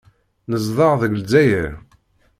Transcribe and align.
Nezdeɣ 0.51 0.91
deg 1.01 1.11
Lezzayer. 1.15 1.71